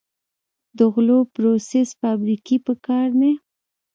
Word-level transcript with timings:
د 0.77 0.79
غلو 0.93 1.19
پروسس 1.33 1.89
فابریکې 1.99 2.57
پکار 2.67 3.07
دي. 3.19 3.33